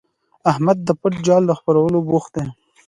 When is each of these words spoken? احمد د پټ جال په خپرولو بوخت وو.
احمد 0.51 0.77
د 0.87 0.89
پټ 1.01 1.13
جال 1.27 1.43
په 1.49 1.55
خپرولو 1.59 1.97
بوخت 2.09 2.33
وو. 2.37 2.47